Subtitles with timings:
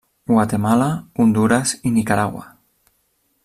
[0.29, 0.87] Guatemala,
[1.19, 2.45] Hondures i Nicaragua.